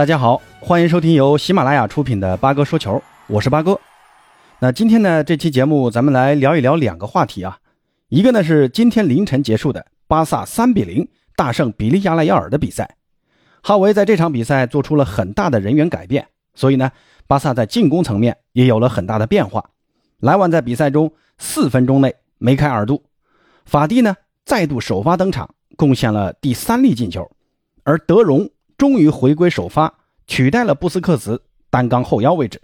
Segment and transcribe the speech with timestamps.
[0.00, 3.78] 大家好，欢迎收听由喜马拉雅出品的八哥说球，我是八哥。
[4.58, 7.58] 那今天呢，这期节目咱们来聊一聊两个话题啊，
[8.08, 12.96] 一个呢是今天凌晨结束的巴萨三比零大胜比利亚雷亚尔的比赛，
[13.62, 16.90] 哈维在这场比赛做出了很大的人员改变，所以呢，
[17.26, 19.62] 巴萨在进攻层面也有了很大的变化。
[20.20, 23.04] 莱万在比赛中四分钟内梅开二度，
[23.66, 27.30] 法蒂呢再度首发登场，贡献了第三粒进球，
[27.84, 28.48] 而德容。
[28.80, 29.92] 终于回归首发，
[30.26, 32.62] 取代了布斯克茨担纲后腰位置，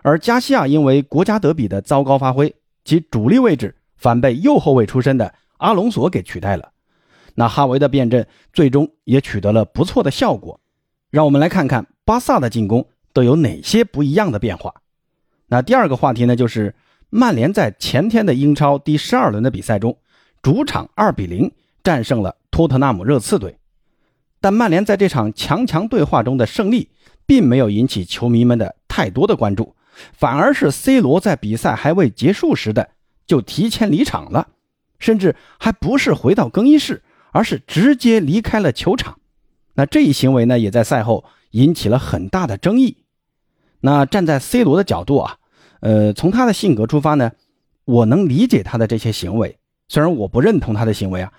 [0.00, 2.54] 而加西亚因为国家德比的糟糕发挥，
[2.86, 6.70] 其主力位置反被右后卫出身的阿隆索给取代了。
[7.34, 10.58] 那哈维的变阵最终也取得了不错的效果。
[11.10, 14.72] 让我们来看看巴萨的进攻都有哪些不一样的变化。
[15.48, 16.74] 那第二个话题呢，就是
[17.10, 19.98] 曼联在前天的英超第十二轮的比赛中，
[20.40, 21.52] 主场二比零
[21.84, 23.58] 战胜了托特纳姆热刺队。
[24.42, 26.90] 但曼联在这场强强对话中的胜利，
[27.24, 29.76] 并没有引起球迷们的太多的关注，
[30.12, 32.90] 反而是 C 罗在比赛还未结束时的
[33.24, 34.48] 就提前离场了，
[34.98, 39.20] 甚至还不是回到更衣室，而是直接离开了球场。
[39.74, 42.96] 那这一行为呢，也在赛后引起了很大的争议。
[43.82, 45.36] 那站在 C 罗的角度啊，
[45.78, 47.30] 呃，从他的性格出发呢，
[47.84, 51.32] 我能理解他的这些行为，虽然我不认同他的行为啊。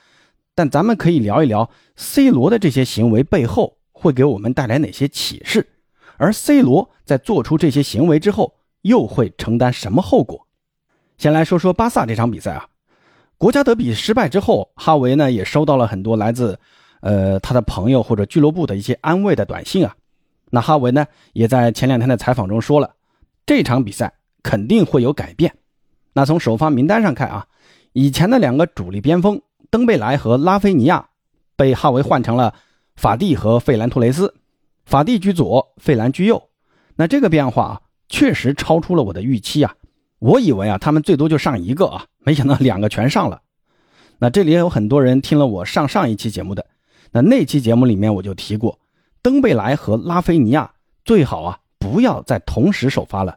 [0.55, 5.67] 但咱们可以聊一聊 C 罗的这些行为背后会给我们带来哪些启示，
[6.17, 10.47] 而 C 罗在做出这些行为之后又会承担什么后果？
[11.17, 12.67] 先来说说巴萨这场比赛啊，
[13.37, 16.59] 国家德比失败之后，哈维呢也收到了很多来自
[17.01, 19.95] 呃他的朋友或者俱乐部的一些安慰的短信啊。
[20.51, 22.93] 那哈维呢也在前两天的采访中说了，
[23.45, 25.55] 这场比赛肯定会有改变。
[26.13, 27.47] 那从首发名单上看啊，
[27.93, 29.41] 以前的两个主力边锋。
[29.73, 31.09] 登贝莱和拉菲尼亚
[31.55, 32.53] 被哈维换成了
[32.95, 34.35] 法蒂和费兰托雷斯，
[34.85, 36.52] 法蒂居左，费兰居右。
[36.95, 39.73] 那这个变化啊，确实超出了我的预期啊！
[40.20, 43.42] 我以为啊，他们最多就上一个啊，没想到两个全上了。
[44.20, 46.64] 那这里也有很多人听了我上上一期节目的，
[47.11, 48.77] 那那期节目里面我就提过，
[49.23, 50.71] 登贝莱和拉菲尼亚
[51.03, 53.36] 最好啊不要再同时首发了，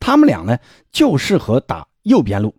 [0.00, 0.58] 他们俩呢
[0.90, 2.56] 就适合打右边路，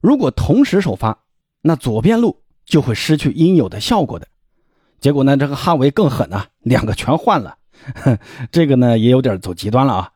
[0.00, 1.18] 如果同时首发，
[1.60, 2.43] 那左边路。
[2.64, 4.26] 就会失去应有的效果的，
[5.00, 5.36] 结果呢？
[5.36, 7.56] 这个哈维更狠啊，两个全换了，
[8.50, 10.10] 这个呢也有点走极端了啊。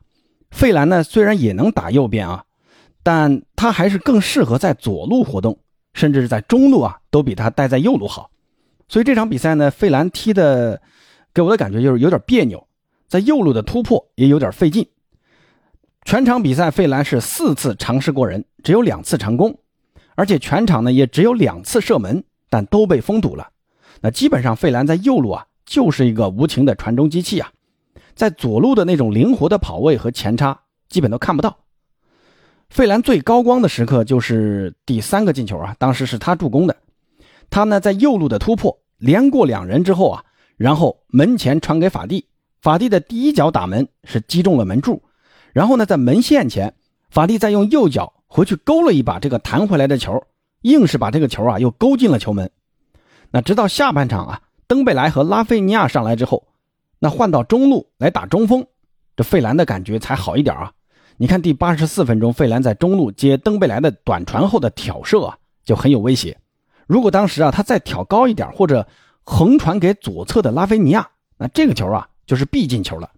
[0.51, 2.43] 费兰呢虽然也能打右边啊，
[3.03, 5.59] 但他还是更适合在左路活动，
[5.93, 8.31] 甚至是在中路啊都比他待在右路好。
[8.87, 10.81] 所以这场比赛呢，费兰踢的
[11.33, 12.67] 给我的感觉就是有点别扭，
[13.07, 14.87] 在右路的突破也有点费劲。
[16.03, 19.59] 全场比赛费兰是四次尝试过人，只有两次成功，
[20.15, 22.23] 而且全场呢也只有两次射门。
[22.49, 23.47] 但都被封堵了，
[24.01, 27.51] 那基本上费兰在右路啊就是一个无情的传中机器啊，
[28.15, 31.57] 在左路的那种灵活的跑位和前插基本都看不到。
[32.69, 36.75] 费兰最高光的时刻就是第三个进球啊，当时是他助攻的，
[37.49, 40.23] 他呢在右路的突破连过两人之后啊，
[40.57, 42.25] 然后门前传给法蒂，
[42.61, 45.01] 法蒂的第一脚打门是击中了门柱，
[45.53, 46.73] 然后呢在门线前，
[47.09, 50.23] 法蒂再用右脚回去勾了一把这个弹回来的球。
[50.61, 52.49] 硬是把这个球啊又勾进了球门。
[53.31, 56.47] 那直到下半场啊，登贝莱和拉菲尼亚上来之后，
[56.97, 58.65] 那换到中路来打中锋，
[59.15, 60.71] 这费兰的感觉才好一点啊。
[61.17, 66.37] 你看第八十四分钟，费兰在中路接登贝莱的短传后的挑射啊，就很有威胁。
[66.87, 68.87] 如果当时啊他再挑高一点，或者
[69.23, 73.11] 横传给左侧的拉菲尼亚，那这个球啊就是必进球了。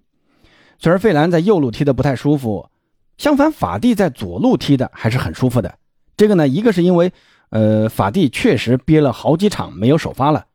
[0.78, 2.70] 虽然费兰在右路踢的不太舒服，
[3.18, 5.74] 相反法蒂在左路踢的还是很舒服的。
[6.18, 7.14] 这个呢，一个是因为。
[7.52, 10.46] 呃，法蒂确实憋了好几场没有首发了，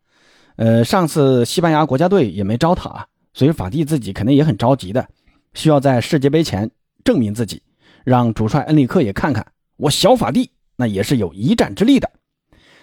[0.56, 5.06] 呃，上次西班牙国家队也没招他啊，所以法蒂自己肯定也很着急的，
[5.52, 6.70] 需要在世界杯前
[7.04, 7.62] 证明自己，
[8.02, 9.46] 让主帅恩里克也看看
[9.76, 12.10] 我小法蒂那也是有一战之力的。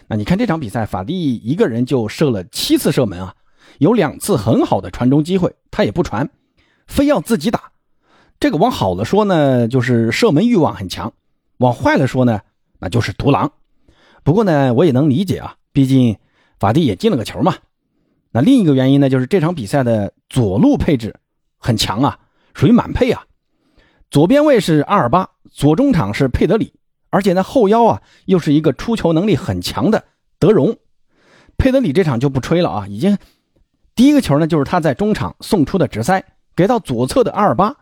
[0.07, 3.33] 那你看这场比赛，法蒂一个人就射了七次射门啊，
[3.79, 6.29] 有两次很好的传中机会，他也不传，
[6.85, 7.71] 非要自己打。
[8.39, 11.09] 这个往好了说呢，就是射门欲望很强；
[11.57, 12.41] 往坏了说呢，
[12.77, 13.51] 那就是独狼。
[14.23, 16.17] 不过呢，我也能理解啊，毕竟
[16.59, 17.55] 法蒂也进了个球嘛。
[18.31, 21.13] 那另一个原因呢，就是这场比赛的左路配置
[21.57, 22.17] 很强啊，
[22.53, 23.23] 属于满配啊。
[24.09, 26.73] 左边位是阿尔巴，左中场是佩德里，
[27.09, 30.03] 而且呢后腰啊又是一个出球能力很强的
[30.39, 30.77] 德容。
[31.57, 33.17] 佩德里这场就不吹了啊，已经
[33.93, 36.23] 第一个球呢就是他在中场送出的直塞，
[36.55, 37.75] 给到左侧的阿尔巴，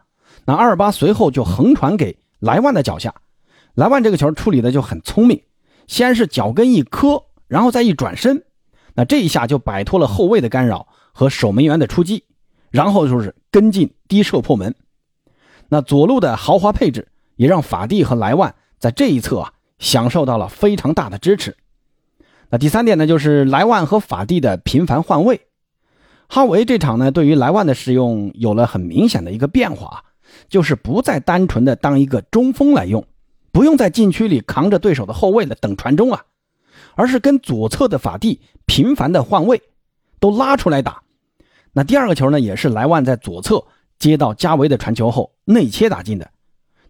[0.46, 3.14] 那阿尔巴随后就横传给莱万的脚下，
[3.76, 5.42] 莱万这个球处理的就很聪明。
[5.92, 8.46] 先是脚跟一磕，然后再一转身，
[8.96, 12.24] 那这一下就摆脱了后卫的干扰和守门员的出击，
[12.70, 14.74] 然后就是跟进低射破门。
[15.68, 21.58] 那左路的豪华配置也让法蒂和莱万在这一侧啊享受到了非常大的支持。
[22.50, 25.42] 那第三点呢，就是莱万和法蒂的频繁换位。
[26.30, 30.06] 哈维这场呢，对于莱万的使用有了很明显的一个变化，
[30.48, 33.06] 就是不再单纯的当一个中锋来用，
[33.52, 36.24] 不用在禁区里扛着对手的后卫了等传中啊，
[36.96, 39.62] 而是跟左侧的法蒂频繁的换位，
[40.20, 41.02] 都拉出来打。
[41.74, 43.64] 那第二个球呢，也是莱万在左侧
[44.00, 46.30] 接到加维的传球后内切打进的。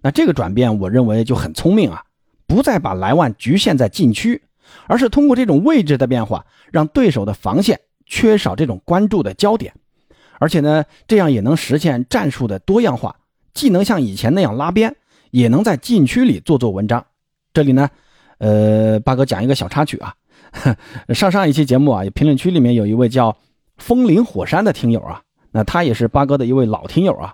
[0.01, 2.03] 那这个转变，我认为就很聪明啊，
[2.47, 4.41] 不再把莱万局限在禁区。
[4.87, 9.73] 而是通过这种位置的变化，让对手的防线缺少这种关注的焦点，
[10.39, 13.17] 而且呢，这样也能实现战术的多样化，
[13.53, 14.95] 既能像以前那样拉边，
[15.31, 17.03] 也能在禁区里做做文章。
[17.53, 17.89] 这里呢，
[18.37, 20.13] 呃，八哥讲一个小插曲啊，
[21.13, 23.35] 上上一期节目啊，评论区里面有一位叫
[23.77, 27.33] 风林火山的听友啊，那他也是八哥的一位老听友啊，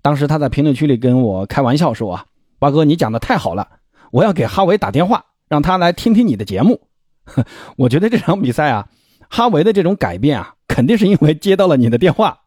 [0.00, 2.24] 当时他在评论区里跟我开玩笑说啊，
[2.58, 3.68] 八哥你讲的太好了，
[4.10, 5.24] 我要给哈维打电话。
[5.48, 6.80] 让他来听听你的节目，
[7.76, 8.88] 我觉得这场比赛啊，
[9.28, 12.40] 哈维的这种改变啊，肯定是因为接到了你的电话。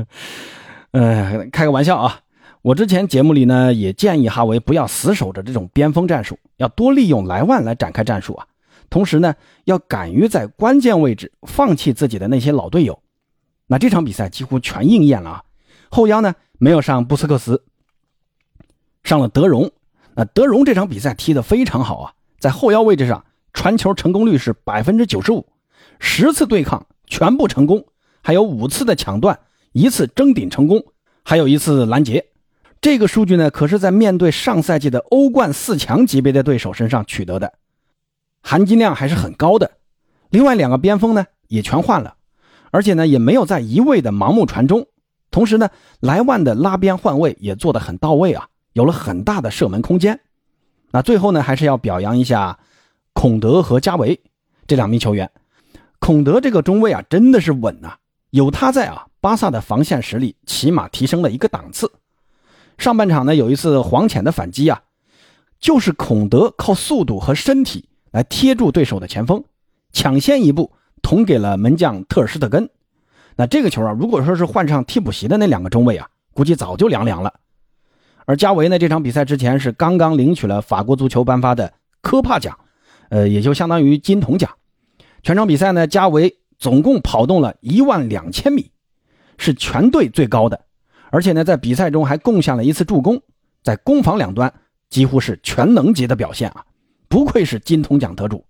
[0.92, 2.18] 呃，开个玩笑啊，
[2.64, 8.46] 我之前节目里呢也建议哈维不要死守着这种边锋战术，要多利用莱万来展开战术啊。
[8.88, 9.34] 同时呢，
[9.64, 12.98] 要敢于在关键位置放弃自己的那些老队友。
[13.66, 15.44] 那这场比赛几乎全应验了啊。
[15.90, 17.62] 后腰呢没有上布斯克斯，
[19.02, 19.70] 上了德容。
[20.14, 25.46] 那德容这场比赛踢得非常好啊，在后腰位置上传球成功率是百分之九十五，
[26.00, 27.84] 十次对抗全部成功，
[28.22, 29.38] 还有五次的抢断，
[29.72, 30.82] 一次争顶成功，
[31.22, 32.24] 还有一次拦截。
[32.84, 37.54] 这个数据呢，可是在面对上赛季的欧冠四强级别的对手身上取得的，
[38.42, 39.78] 含金量还是很高的。
[40.28, 42.16] 另外两个边锋呢也全换了，
[42.70, 44.86] 而且呢也没有在一味的盲目传中，
[45.30, 45.70] 同时呢
[46.00, 48.48] 莱万的拉边换位也做得很到位啊。
[48.74, 50.20] 有了很大的射门空间，
[50.90, 52.58] 那最后呢，还是要表扬一下
[53.14, 54.20] 孔德和加维
[54.66, 55.30] 这两名球员。
[56.00, 57.94] 孔德这个中卫啊，真的是稳呐，
[58.28, 61.90] 有他在啊，巴萨的防线实力起码提升了一个档次。
[62.78, 64.82] 上半场呢，有一次黄潜的反击啊，
[65.58, 69.44] 就是孔德靠速度和身体来贴住对手的前锋，
[69.92, 70.72] 抢先一步
[71.02, 72.68] 捅给了门将特尔施特根。
[73.36, 77.34] 那这个球啊，如果说是换上替补席的那两个中卫啊，估计早就凉凉了。
[78.26, 78.78] 而加维呢？
[78.78, 82.58] 这场比赛之前是刚刚领取了法国足球颁发的科帕奖，
[83.10, 84.50] 呃，也就相当于金童奖。
[85.22, 88.70] 全场比赛呢，加维总共跑动了一万两千米，
[89.36, 90.64] 是全队最高的。
[91.14, 93.22] 而且呢，在比赛中还贡献了一次助攻，
[93.62, 94.52] 在攻防两端
[94.90, 96.64] 几乎是全能级的表现啊！
[97.08, 98.44] 不愧是金童奖得主。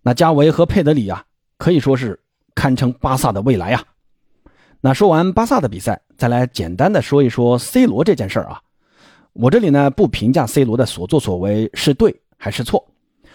[0.00, 1.24] 那加维和佩德里啊，
[1.58, 2.20] 可以说是
[2.54, 3.82] 堪称巴萨的未来啊。
[4.80, 8.62] 那说完巴萨的比赛，再来简单的说一说 C 罗这件事儿啊。
[9.32, 12.86] 我这里呢不评价 C 罗的所作所为是对还是错，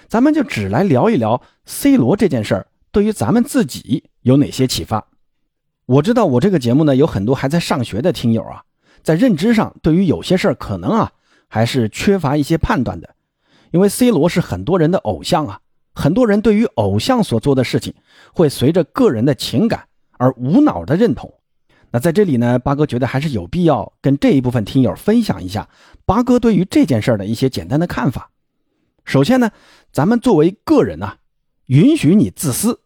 [0.07, 5.05] 咱们就只来聊一聊 C 罗这件事儿对于咱们自己有哪些启发。
[5.85, 8.63] 我知道我这个节目呢有很多还在上学的听友啊，
[9.03, 11.11] 在认知上对于有些事儿可能啊
[11.47, 13.15] 还是缺乏一些判断的，
[13.71, 15.59] 因为 C 罗是很多人的偶像啊，
[15.93, 17.93] 很多人对于偶像所做的事情
[18.33, 19.87] 会随着个人的情感
[20.17, 21.33] 而无脑的认同。
[21.91, 25.67] 那在这里呢，八哥觉得还是有必要跟这一部分听友分享一下
[26.05, 28.29] 八哥对于这件事的一些简单的看法。
[29.05, 29.49] 首先呢，
[29.91, 31.13] 咱们作为个人呢，
[31.65, 32.81] 允许你自私，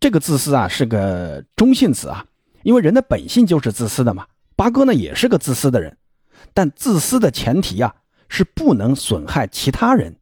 [0.00, 2.26] 这个自私啊是个中性词啊，
[2.64, 4.26] 因为人的本性就是自私的嘛。
[4.56, 5.96] 八哥呢也是个自私的人，
[6.52, 7.94] 但自私的前提啊
[8.28, 10.16] 是不能损害其他人。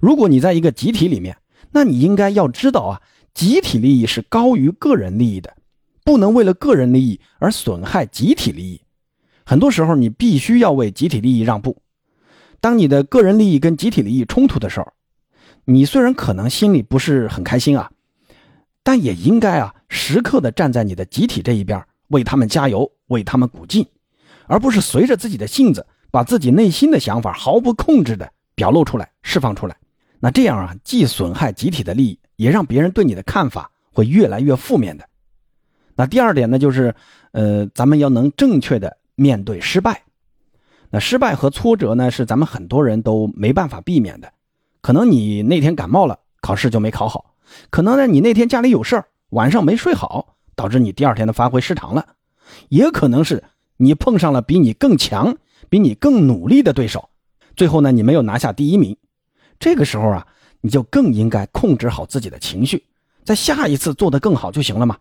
[0.00, 1.36] 如果你在一个集体里面，
[1.72, 3.02] 那你应该要知道啊，
[3.32, 5.54] 集体利益是高于个人利益的。
[6.04, 8.82] 不能为了个人利益而损害集体利益，
[9.46, 11.78] 很多时候你必须要为集体利益让步。
[12.60, 14.92] 当你的个人利益跟集体利益冲突的时候，
[15.64, 17.90] 你虽然可能心里不是很开心啊，
[18.82, 23.86] 但也应该啊时刻的站在你的集体这一边，为他们加油，为他们鼓劲，
[24.46, 29.76] 而不是随着自己的性子，把自己内心的想法毫不控制的表露出来、释放出来。
[30.20, 35.06] 那这样啊，既损害集体的利益，也让别人对你的看法会越来越负面的。
[35.96, 36.94] 那第二点呢，就是，
[37.32, 40.02] 呃，咱们要能正确的面对失败。
[40.90, 44.32] 那失败和挫折呢，是咱们很多人都没办法避免的。
[44.80, 47.34] 可能你那天感冒了，考试就没考好；
[47.70, 52.02] 可能呢，你那天家里有事儿，晚上没睡好，导致你第二天的发挥失常了；
[52.68, 53.44] 也可能是
[53.76, 55.36] 你碰上了比你更强、
[55.68, 57.08] 比你更努力的对手，
[57.56, 58.96] 最后呢，你没有拿下第一名。
[59.58, 60.26] 这个时候啊，
[60.60, 62.84] 你就更应该控制好自己的情绪，
[63.24, 64.98] 在下一次做得更好就行了嘛。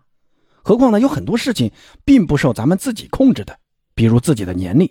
[0.62, 1.72] 何况呢，有很多事情
[2.06, 3.58] 并不受咱们自己控制的，
[3.94, 4.90] 比如自己的年龄，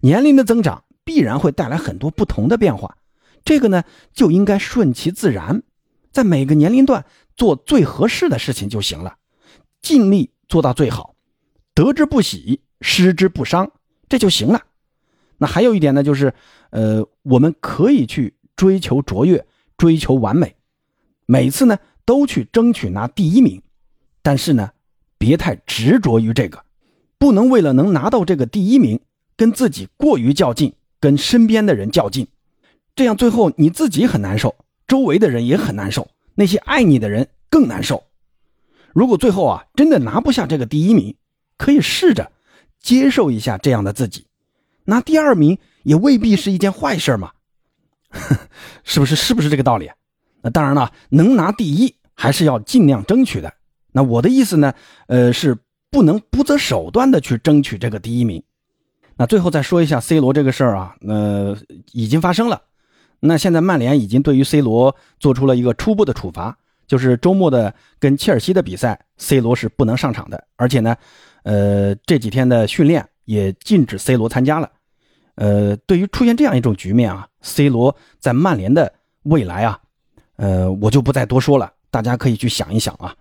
[0.00, 2.96] 年龄的增长必然会带来很多不同的变化，
[3.44, 3.84] 这个呢
[4.14, 5.62] 就应该顺其自然，
[6.10, 7.04] 在每个年龄段
[7.36, 9.16] 做最合适的事情就行了，
[9.84, 11.14] 尽力做到最好，
[11.74, 13.70] 得之不喜，失之不伤，
[14.08, 14.62] 这就行了。
[15.36, 16.32] 那还有一点呢，就是，
[16.70, 20.56] 呃，我们可以去追求卓越，追求完美，
[21.26, 23.62] 每次呢都去争取拿第一名，
[24.22, 24.70] 但是呢。
[25.16, 26.62] 别太执着于这个，
[27.16, 29.00] 不能为了能拿到这个第一名，
[29.38, 32.26] 跟自己过于较劲，跟身边的人较劲，
[32.94, 34.54] 这样最后你自己很难受，
[34.86, 38.04] 周围的人也很难受，那些爱你的人更难受。
[38.94, 41.14] 如果最后啊真的拿不下这个第一名，
[41.58, 42.32] 可以试着
[42.80, 44.26] 接受一下这样的自己，
[44.84, 47.32] 拿第二名也未必是一件坏事嘛，
[48.84, 49.14] 是不是？
[49.16, 49.90] 是不是这个道理？
[50.40, 53.52] 那当然了，能拿第一还是要尽量争取的。
[53.92, 54.72] 那我的意思呢，
[55.08, 55.56] 呃，是
[55.90, 58.42] 不能不择手段的去争取这个第一名。
[59.16, 61.56] 那最后再说一下 C 罗这个事儿啊，呃，
[61.92, 62.62] 已经发生了。
[63.20, 70.96] 那现在曼联已经对于 C 罗做出了一个初步的处罚，就是周末的跟切尔西的比赛，C 罗是不能上场的，而且呢，
[71.42, 74.70] 呃，这几天的训练也禁止 C 罗参加了。
[75.36, 78.92] 呃，对于出现这样一种局面啊，C 罗在曼联的
[79.24, 79.80] 未来啊，
[80.36, 83.14] 呃，我就不再多说了，大家可以去想一想啊。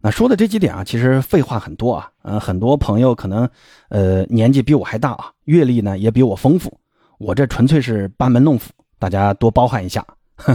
[0.00, 3.48] 那说的这几点啊，其实废话很多啊，呃，很多朋友可能，
[3.88, 6.78] 呃，年纪比我还大啊，阅历呢也比我丰富，
[7.18, 10.06] 我这纯粹是班门弄斧，大家多包涵一下。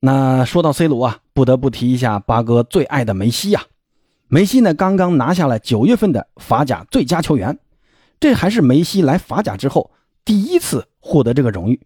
[0.00, 3.62] 那说到 C 罗啊，不得不提一下八哥最爱的梅西呀。
[4.28, 7.58] 梅西呢，刚刚拿下了九月份的法甲最佳球员，
[8.20, 9.90] 这还是梅西来法甲之后
[10.24, 11.80] 第一次获得这个荣誉。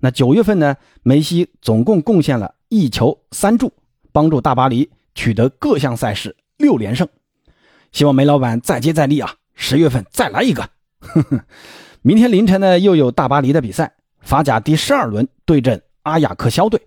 [0.00, 3.72] 那九月份呢，梅西总共贡献了一球三助，
[4.12, 4.90] 帮助大巴黎。
[5.18, 7.08] 取得各项赛事六连胜，
[7.90, 9.36] 希望梅老板再接再厉啊！
[9.54, 10.68] 十月份再来一个。
[12.04, 16.78] 明天凌晨呢，又有大巴黎的比赛，法甲第十二轮对阵阿雅克肖队。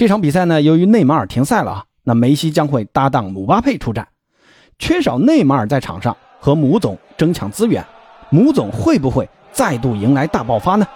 [0.00, 4.08] 这场比赛呢，由于内马尔停赛了啊，那梅西将会搭档姆巴佩出战。
[4.78, 7.84] 缺少内马尔在场上和姆总争抢资源，
[8.30, 10.86] 姆总会不会再度迎来大爆发呢？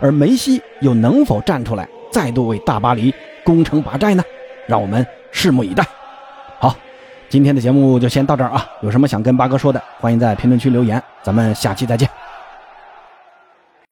[0.00, 4.24] 而梅西又能否站出来再度为大巴黎攻城拔寨呢？
[4.66, 5.84] 让我们拭目以待。
[6.58, 6.74] 好，
[7.28, 8.66] 今天的节目就先到这儿啊！
[8.80, 11.02] 有什么想跟八哥说的，欢迎在评论区留言。
[11.22, 12.08] 咱们下期再见。